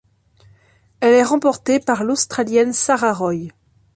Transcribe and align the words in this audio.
Elle 0.99 1.13
est 1.13 1.21
remportée 1.23 1.79
par 1.79 2.03
l'Australienne 2.03 2.73
Sarah 2.73 3.13
Roy. 3.13 3.49